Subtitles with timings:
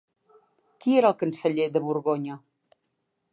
[0.85, 2.39] Qui era el canceller de Borgonya?